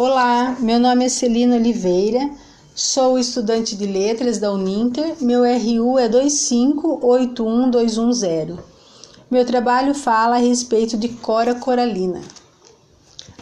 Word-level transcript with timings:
Olá, 0.00 0.56
meu 0.60 0.78
nome 0.78 1.06
é 1.06 1.08
Celina 1.08 1.56
Oliveira, 1.56 2.30
sou 2.72 3.18
estudante 3.18 3.74
de 3.74 3.84
letras 3.84 4.38
da 4.38 4.52
Uninter, 4.52 5.16
meu 5.20 5.42
RU 5.42 5.98
é 5.98 6.08
2581210. 6.08 8.60
Meu 9.28 9.44
trabalho 9.44 9.92
fala 9.96 10.36
a 10.36 10.38
respeito 10.38 10.96
de 10.96 11.08
Cora 11.08 11.56
Coralina. 11.56 12.20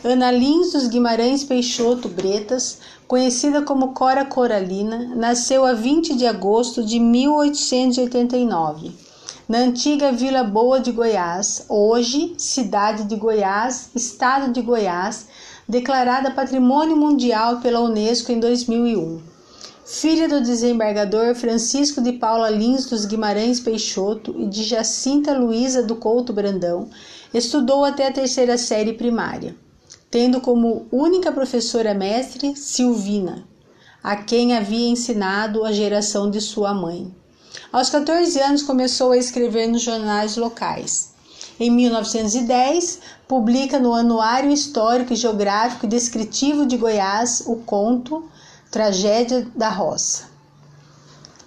Ana 0.02 0.30
Lins 0.30 0.72
dos 0.72 0.88
Guimarães 0.88 1.44
Peixoto 1.44 2.08
Bretas, 2.08 2.78
conhecida 3.06 3.60
como 3.60 3.92
Cora 3.92 4.24
Coralina, 4.24 5.14
nasceu 5.14 5.66
a 5.66 5.74
20 5.74 6.14
de 6.14 6.26
agosto 6.26 6.82
de 6.82 6.98
1889, 6.98 8.92
na 9.46 9.58
antiga 9.58 10.10
Vila 10.10 10.42
Boa 10.42 10.80
de 10.80 10.90
Goiás, 10.90 11.66
hoje 11.68 12.34
cidade 12.38 13.04
de 13.04 13.14
Goiás, 13.14 13.90
estado 13.94 14.54
de 14.54 14.62
Goiás, 14.62 15.26
declarada 15.68 16.30
Patrimônio 16.30 16.96
Mundial 16.96 17.60
pela 17.60 17.80
Unesco 17.80 18.30
em 18.30 18.38
2001. 18.38 19.20
Filha 19.84 20.28
do 20.28 20.40
desembargador 20.40 21.34
Francisco 21.34 22.00
de 22.00 22.12
Paula 22.12 22.50
Lins 22.50 22.86
dos 22.86 23.04
Guimarães 23.04 23.58
Peixoto 23.58 24.34
e 24.38 24.46
de 24.46 24.62
Jacinta 24.62 25.36
Luiza 25.36 25.82
do 25.82 25.96
Couto 25.96 26.32
Brandão, 26.32 26.88
estudou 27.34 27.84
até 27.84 28.06
a 28.06 28.12
terceira 28.12 28.56
série 28.56 28.92
primária, 28.92 29.56
tendo 30.10 30.40
como 30.40 30.86
única 30.90 31.32
professora 31.32 31.94
mestre 31.94 32.54
Silvina, 32.56 33.44
a 34.02 34.16
quem 34.16 34.56
havia 34.56 34.88
ensinado 34.88 35.64
a 35.64 35.72
geração 35.72 36.30
de 36.30 36.40
sua 36.40 36.72
mãe. 36.72 37.12
Aos 37.72 37.90
14 37.90 38.40
anos 38.40 38.62
começou 38.62 39.12
a 39.12 39.18
escrever 39.18 39.66
nos 39.66 39.82
jornais 39.82 40.36
locais. 40.36 41.15
Em 41.58 41.70
1910, 41.70 43.00
publica 43.26 43.78
no 43.78 43.94
Anuário 43.94 44.50
Histórico 44.50 45.14
e 45.14 45.16
Geográfico 45.16 45.86
e 45.86 45.88
Descritivo 45.88 46.66
de 46.66 46.76
Goiás 46.76 47.42
o 47.46 47.56
conto 47.56 48.28
Tragédia 48.70 49.46
da 49.54 49.70
Roça. 49.70 50.24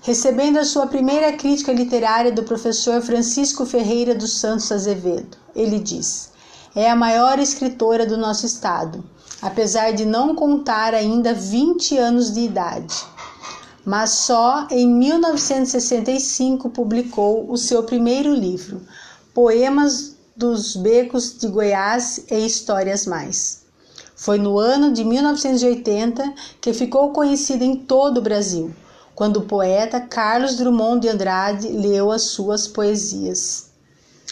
Recebendo 0.02 0.58
a 0.58 0.66
sua 0.66 0.88
primeira 0.88 1.33
crítica 1.33 1.72
literária 1.72 2.31
do 2.31 2.42
professor 2.42 3.02
Francisco 3.02 3.67
Ferreira 3.67 4.16
dos 4.16 4.33
Santos 4.33 4.72
Azevedo, 4.72 5.38
ele 5.56 5.78
diz: 5.78 6.31
É 6.76 6.89
a 6.89 6.95
maior 6.95 7.38
escritora 7.38 8.08
do 8.08 8.17
nosso 8.17 8.48
estado, 8.48 9.03
apesar 9.42 9.92
de 9.92 10.05
não 10.05 10.33
contar 10.33 10.95
ainda 10.95 11.36
20 11.36 11.98
anos 11.98 12.33
de 12.33 12.39
idade. 12.39 12.95
Mas 13.86 14.11
só 14.11 14.67
em 14.72 14.88
1965 14.88 16.70
publicou 16.72 17.52
o 17.52 17.58
seu 17.58 17.83
primeiro 17.83 18.33
livro, 18.33 18.81
Poemas 19.42 20.18
dos 20.36 20.76
Becos 20.76 21.38
de 21.38 21.48
Goiás 21.48 22.26
e 22.30 22.45
Histórias 22.45 23.06
Mais. 23.06 23.62
Foi 24.14 24.38
no 24.38 24.59
ano 24.59 24.92
de 24.92 25.06
1980 25.06 26.34
que 26.59 26.73
ficou 26.73 27.14
conhecida 27.14 27.64
em 27.64 27.78
todo 27.78 28.17
o 28.17 28.22
Brasil, 28.22 28.76
quando 29.16 29.38
o 29.38 29.45
poeta 29.45 30.02
Carlos 30.02 30.58
Drummond 30.58 31.00
de 31.00 31.08
Andrade 31.08 31.70
leu 31.70 32.12
as 32.12 32.23
suas 32.23 32.67
poesias. 32.67 33.67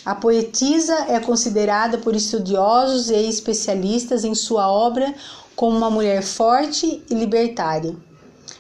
A 0.04 0.14
poetisa 0.14 1.06
é 1.08 1.22
considerada 1.22 2.00
por 2.00 2.14
estudiosos 2.14 3.10
e 3.10 3.30
especialistas 3.30 4.26
em 4.26 4.36
sua 4.36 4.70
obra 4.70 5.16
como 5.56 5.78
uma 5.78 5.90
mulher 5.90 6.22
forte 6.22 7.02
e 7.10 7.14
libertária. 7.14 7.96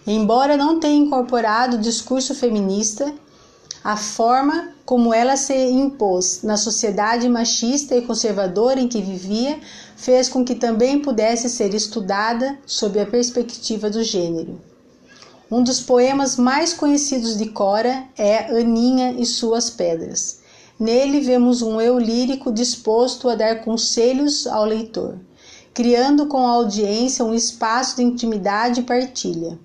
Embora 0.07 0.55
não 0.55 0.79
tenha 0.79 0.95
incorporado 0.95 1.75
o 1.75 1.81
discurso 1.81 2.33
feminista, 2.33 3.13
a 3.83 3.95
forma 3.95 4.69
como 4.85 5.13
ela 5.13 5.35
se 5.35 5.53
impôs 5.53 6.41
na 6.43 6.57
sociedade 6.57 7.27
machista 7.27 7.95
e 7.95 8.01
conservadora 8.01 8.79
em 8.79 8.87
que 8.87 9.01
vivia 9.01 9.59
fez 9.95 10.29
com 10.29 10.45
que 10.45 10.55
também 10.55 10.99
pudesse 10.99 11.49
ser 11.49 11.73
estudada 11.73 12.57
sob 12.65 12.99
a 12.99 13.05
perspectiva 13.05 13.89
do 13.89 14.03
gênero. 14.03 14.59
Um 15.49 15.63
dos 15.63 15.79
poemas 15.79 16.35
mais 16.35 16.73
conhecidos 16.73 17.37
de 17.37 17.47
Cora 17.47 18.03
é 18.17 18.59
Aninha 18.59 19.15
e 19.17 19.25
Suas 19.25 19.69
Pedras. 19.69 20.39
Nele 20.79 21.21
vemos 21.21 21.61
um 21.61 21.79
eu 21.79 21.97
lírico 21.97 22.51
disposto 22.51 23.29
a 23.29 23.35
dar 23.35 23.63
conselhos 23.63 24.45
ao 24.45 24.65
leitor, 24.65 25.17
criando 25.73 26.27
com 26.27 26.45
a 26.45 26.51
audiência 26.51 27.23
um 27.25 27.33
espaço 27.33 27.95
de 27.95 28.03
intimidade 28.03 28.81
e 28.81 28.83
partilha. 28.83 29.57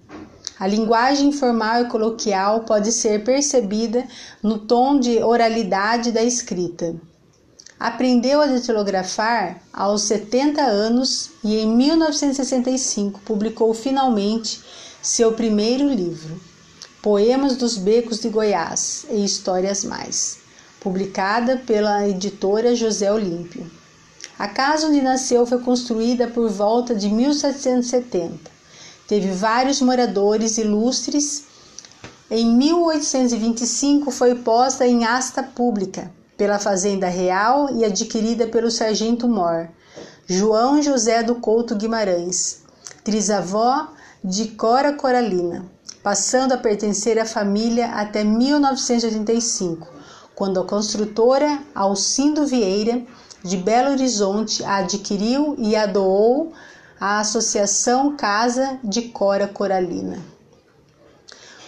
A 0.62 0.66
linguagem 0.68 1.30
informal 1.30 1.82
e 1.82 1.88
coloquial 1.88 2.60
pode 2.60 2.92
ser 2.92 3.24
percebida 3.24 4.06
no 4.40 4.60
tom 4.60 4.96
de 4.96 5.20
oralidade 5.20 6.12
da 6.12 6.22
escrita. 6.22 6.94
Aprendeu 7.80 8.40
a 8.40 8.46
datilografar 8.46 9.60
aos 9.72 10.02
70 10.02 10.62
anos 10.62 11.32
e 11.42 11.56
em 11.56 11.66
1965 11.66 13.18
publicou 13.24 13.74
finalmente 13.74 14.62
seu 15.02 15.32
primeiro 15.32 15.88
livro, 15.88 16.40
Poemas 17.02 17.56
dos 17.56 17.76
Becos 17.76 18.20
de 18.20 18.28
Goiás 18.28 19.04
e 19.10 19.24
Histórias 19.24 19.82
Mais, 19.82 20.38
publicada 20.78 21.56
pela 21.56 22.08
editora 22.08 22.76
José 22.76 23.12
Olímpio. 23.12 23.68
A 24.38 24.46
casa 24.46 24.86
onde 24.86 25.02
nasceu 25.02 25.44
foi 25.44 25.58
construída 25.58 26.28
por 26.28 26.48
volta 26.48 26.94
de 26.94 27.08
1770 27.08 28.61
teve 29.12 29.30
vários 29.30 29.82
moradores 29.82 30.56
ilustres. 30.56 31.44
Em 32.30 32.46
1825 32.46 34.10
foi 34.10 34.36
posta 34.36 34.86
em 34.86 35.04
asta 35.04 35.42
pública 35.42 36.10
pela 36.34 36.58
Fazenda 36.58 37.08
Real 37.08 37.68
e 37.76 37.84
adquirida 37.84 38.46
pelo 38.46 38.70
sargento 38.70 39.28
Mor, 39.28 39.68
João 40.26 40.80
José 40.80 41.22
do 41.22 41.34
Couto 41.34 41.76
Guimarães, 41.76 42.62
trisavó 43.04 43.88
de 44.24 44.48
Cora 44.48 44.94
Coralina, 44.94 45.66
passando 46.02 46.52
a 46.52 46.56
pertencer 46.56 47.18
à 47.18 47.26
família 47.26 47.88
até 47.88 48.24
1985, 48.24 49.88
quando 50.34 50.58
a 50.58 50.64
construtora 50.64 51.58
Alcindo 51.74 52.46
Vieira 52.46 53.02
de 53.44 53.58
Belo 53.58 53.90
Horizonte 53.90 54.64
a 54.64 54.76
adquiriu 54.76 55.54
e 55.58 55.76
a 55.76 55.84
doou 55.84 56.54
a 57.04 57.18
Associação 57.18 58.14
Casa 58.14 58.78
de 58.84 59.02
Cora 59.08 59.48
Coralina. 59.48 60.20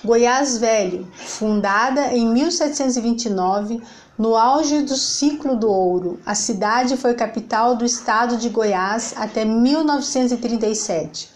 Goiás 0.05 0.59
Velho, 0.59 1.09
fundada 1.13 2.15
em 2.15 2.25
1729, 2.29 3.83
no 4.17 4.37
auge 4.37 4.83
do 4.83 4.97
ciclo 4.97 5.57
do 5.57 5.69
ouro, 5.69 6.21
a 6.25 6.37
cidade 6.37 6.97
foi 6.97 7.15
capital 7.15 7.75
do 7.75 7.85
estado 7.85 8.37
de 8.37 8.49
Goiás 8.49 9.13
até 9.17 9.45
1937, 9.45 11.31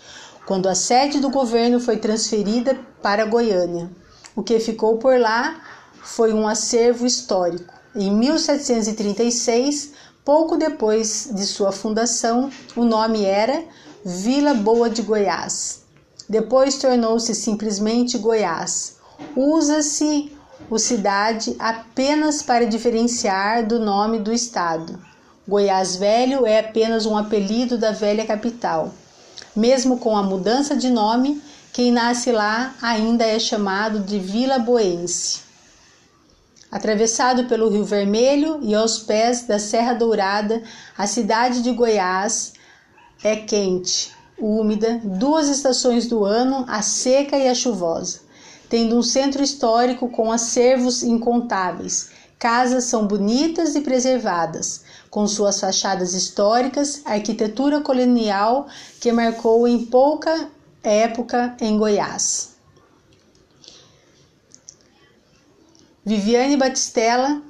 quando 0.47 0.69
a 0.69 0.77
sede 0.77 1.19
do 1.19 1.29
governo 1.29 1.81
foi 1.81 1.97
transferida 1.97 2.79
para 3.03 3.27
Goiânia. 3.27 3.91
O 4.37 4.45
que 4.45 4.61
ficou 4.61 4.99
por 4.99 5.19
lá 5.19 5.61
foi 6.05 6.33
um 6.33 6.47
acervo 6.47 7.05
histórico. 7.05 7.75
Em 7.97 8.13
1736, 8.13 9.93
pouco 10.25 10.57
depois 10.57 11.31
de 11.35 11.45
sua 11.45 11.73
fundação, 11.73 12.49
o 12.77 12.85
nome 12.85 13.25
era 13.25 13.65
Vila 14.05 14.55
Boa 14.55 14.89
de 14.89 15.03
Goiás. 15.03 15.83
Depois 16.29 16.79
tornou-se 16.79 17.35
simplesmente 17.35 18.17
Goiás. 18.17 18.97
Usa-se 19.35 20.33
o 20.71 20.79
cidade 20.79 21.57
apenas 21.59 22.41
para 22.41 22.65
diferenciar 22.65 23.67
do 23.67 23.81
nome 23.81 24.21
do 24.21 24.33
estado. 24.33 25.01
Goiás 25.49 25.97
Velho 25.97 26.47
é 26.47 26.61
apenas 26.61 27.07
um 27.07 27.17
apelido 27.17 27.77
da 27.77 27.91
velha 27.91 28.25
capital. 28.25 28.95
Mesmo 29.55 29.99
com 29.99 30.17
a 30.17 30.23
mudança 30.23 30.77
de 30.77 30.91
nome, 30.91 31.43
quem 31.73 31.91
nasce 31.91 32.31
lá 32.31 32.77
ainda 32.81 33.25
é 33.25 33.39
chamado 33.39 33.99
de 34.01 34.21
Vila 34.21 34.61
Boense. 34.61 35.41
Atravessado 36.71 37.47
pelo 37.47 37.69
Rio 37.69 37.85
Vermelho 37.85 38.61
e 38.63 38.77
aos 38.77 39.01
pés 39.01 39.43
da 39.43 39.59
Serra 39.59 39.95
Dourada, 39.95 40.63
a 40.97 41.07
cidade 41.07 41.63
de 41.63 41.73
Goiás 41.73 42.53
é 43.23 43.37
quente, 43.37 44.13
úmida, 44.39 45.01
duas 45.03 45.49
estações 45.49 46.07
do 46.07 46.25
ano, 46.25 46.65
a 46.69 46.83
seca 46.83 47.37
e 47.37 47.49
a 47.49 47.55
chuvosa, 47.55 48.21
tendo 48.69 48.97
um 48.97 49.03
centro 49.03 49.43
histórico 49.43 50.09
com 50.09 50.31
acervos 50.31 51.03
incontáveis. 51.03 52.11
Casas 52.39 52.85
são 52.85 53.07
bonitas 53.07 53.75
e 53.75 53.81
preservadas, 53.81 54.85
com 55.11 55.27
suas 55.27 55.59
fachadas 55.59 56.15
históricas, 56.15 57.03
arquitetura 57.05 57.81
colonial 57.81 58.69
que 59.01 59.11
marcou 59.11 59.67
em 59.67 59.87
pouca 59.87 60.49
época 60.83 61.57
em 61.61 61.77
Goiás. 61.77 62.51
Viviane 66.05 66.57
Batistella 66.57 67.43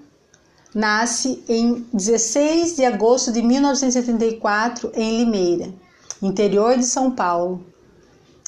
Nasce 0.79 1.43
em 1.49 1.85
16 1.93 2.77
de 2.77 2.85
agosto 2.85 3.33
de 3.33 3.43
1974 3.43 4.93
em 4.95 5.19
Limeira, 5.19 5.75
interior 6.23 6.79
de 6.79 6.85
São 6.85 7.11
Paulo. 7.11 7.67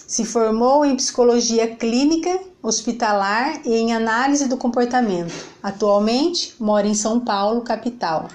Se 0.06 0.24
formou 0.24 0.84
em 0.84 0.94
psicologia 0.94 1.74
clínica, 1.74 2.38
hospitalar 2.62 3.60
e 3.66 3.74
em 3.74 3.92
análise 3.92 4.46
do 4.46 4.56
comportamento. 4.56 5.34
Atualmente 5.60 6.54
mora 6.60 6.86
em 6.86 6.94
São 6.94 7.18
Paulo, 7.18 7.62
capital. 7.62 8.28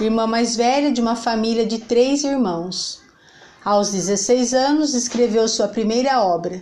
Irmã 0.00 0.26
mais 0.26 0.56
velha 0.56 0.90
de 0.90 1.00
uma 1.00 1.14
família 1.14 1.64
de 1.64 1.78
três 1.78 2.24
irmãos. 2.24 3.00
Aos 3.64 3.92
16 3.92 4.52
anos, 4.52 4.94
escreveu 4.94 5.46
sua 5.46 5.68
primeira 5.68 6.24
obra. 6.24 6.60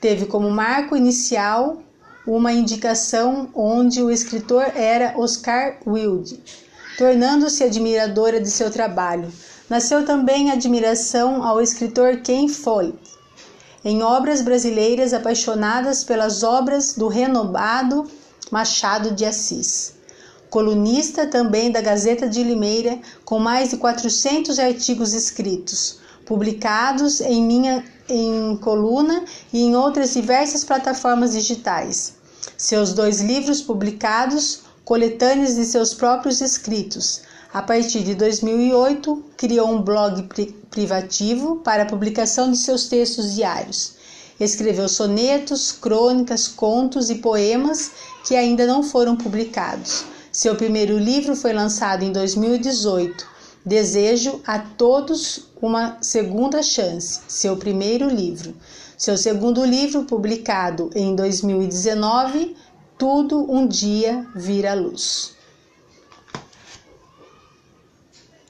Teve 0.00 0.26
como 0.26 0.50
marco 0.50 0.96
inicial 0.96 1.80
uma 2.26 2.52
indicação 2.52 3.48
onde 3.54 4.02
o 4.02 4.10
escritor 4.10 4.64
era 4.74 5.14
Oscar 5.16 5.78
Wilde, 5.86 6.42
tornando-se 6.98 7.64
admiradora 7.64 8.40
de 8.40 8.50
seu 8.50 8.70
trabalho. 8.70 9.32
Nasceu 9.68 10.04
também 10.04 10.50
admiração 10.50 11.42
ao 11.42 11.60
escritor 11.60 12.18
Ken 12.18 12.48
Follett. 12.48 12.98
Em 13.84 14.02
obras 14.02 14.42
brasileiras 14.42 15.14
apaixonadas 15.14 16.04
pelas 16.04 16.42
obras 16.42 16.94
do 16.94 17.08
renomado 17.08 18.10
Machado 18.50 19.12
de 19.12 19.24
Assis. 19.24 19.94
Colunista 20.50 21.26
também 21.26 21.70
da 21.70 21.80
Gazeta 21.80 22.28
de 22.28 22.42
Limeira, 22.42 22.98
com 23.24 23.38
mais 23.38 23.70
de 23.70 23.76
400 23.76 24.58
artigos 24.58 25.14
escritos, 25.14 26.00
publicados 26.26 27.20
em 27.20 27.42
minha 27.42 27.84
em 28.10 28.56
coluna 28.56 29.24
e 29.52 29.60
em 29.60 29.76
outras 29.76 30.12
diversas 30.12 30.64
plataformas 30.64 31.32
digitais. 31.32 32.14
Seus 32.56 32.92
dois 32.92 33.20
livros 33.20 33.62
publicados, 33.62 34.62
coletâneas 34.84 35.54
de 35.54 35.64
seus 35.64 35.94
próprios 35.94 36.40
escritos. 36.40 37.22
A 37.52 37.62
partir 37.62 38.02
de 38.02 38.14
2008, 38.14 39.24
criou 39.36 39.70
um 39.70 39.82
blog 39.82 40.22
pri 40.24 40.56
privativo 40.70 41.56
para 41.56 41.82
a 41.82 41.86
publicação 41.86 42.50
de 42.50 42.56
seus 42.56 42.86
textos 42.86 43.34
diários. 43.34 43.94
Escreveu 44.38 44.88
sonetos, 44.88 45.72
crônicas, 45.72 46.46
contos 46.46 47.10
e 47.10 47.16
poemas 47.16 47.90
que 48.24 48.36
ainda 48.36 48.66
não 48.66 48.82
foram 48.82 49.16
publicados. 49.16 50.04
Seu 50.32 50.54
primeiro 50.54 50.96
livro 50.96 51.34
foi 51.34 51.52
lançado 51.52 52.04
em 52.04 52.12
2018. 52.12 53.29
Desejo 53.64 54.40
a 54.46 54.58
todos 54.58 55.50
uma 55.60 55.98
segunda 56.00 56.62
chance. 56.62 57.20
Seu 57.28 57.56
primeiro 57.56 58.08
livro. 58.08 58.54
Seu 58.96 59.16
segundo 59.18 59.64
livro, 59.64 60.04
publicado 60.04 60.90
em 60.94 61.14
2019, 61.14 62.56
Tudo 62.96 63.50
um 63.50 63.66
dia 63.66 64.26
vira 64.34 64.74
luz. 64.74 65.34